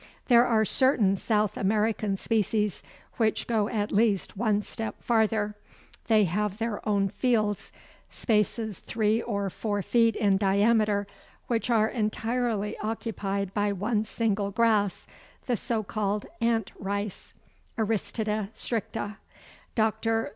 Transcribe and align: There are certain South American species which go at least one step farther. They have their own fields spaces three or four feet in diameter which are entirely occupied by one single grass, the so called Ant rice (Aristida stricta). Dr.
There 0.29 0.47
are 0.47 0.65
certain 0.65 1.15
South 1.15 1.55
American 1.57 2.17
species 2.17 2.81
which 3.17 3.45
go 3.45 3.67
at 3.69 3.91
least 3.91 4.35
one 4.35 4.63
step 4.63 4.95
farther. 5.03 5.53
They 6.07 6.23
have 6.23 6.57
their 6.57 6.81
own 6.89 7.07
fields 7.07 7.71
spaces 8.09 8.79
three 8.79 9.21
or 9.21 9.51
four 9.51 9.83
feet 9.83 10.15
in 10.15 10.37
diameter 10.37 11.05
which 11.45 11.69
are 11.69 11.87
entirely 11.87 12.75
occupied 12.79 13.53
by 13.53 13.73
one 13.73 14.03
single 14.03 14.49
grass, 14.49 15.05
the 15.45 15.55
so 15.55 15.83
called 15.83 16.25
Ant 16.41 16.71
rice 16.79 17.35
(Aristida 17.77 18.49
stricta). 18.55 19.17
Dr. 19.75 20.29